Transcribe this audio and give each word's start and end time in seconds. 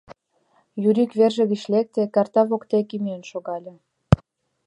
Юрик 0.87 1.11
верже 1.19 1.43
гыч 1.51 1.61
лекте, 1.73 2.01
карта 2.15 2.41
воктеке 2.49 2.95
миен 3.03 3.23
шогале. 3.31 3.73